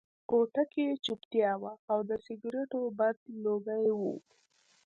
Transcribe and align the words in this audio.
کوټه 0.29 0.63
کې 0.73 0.85
چوپتیا 1.05 1.51
وه 1.61 1.73
او 1.91 1.99
د 2.09 2.11
سګرټو 2.25 2.81
بد 2.97 3.17
لوګي 3.43 3.89
وو 3.99 4.15